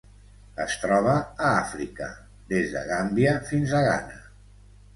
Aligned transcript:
Es 0.63 0.71
troba 0.85 1.11
a 1.49 1.51
Àfrica: 1.59 2.09
des 2.55 2.73
de 2.79 2.83
Gàmbia 2.89 3.37
fins 3.53 3.77
a 3.83 3.87
Ghana. 3.93 4.21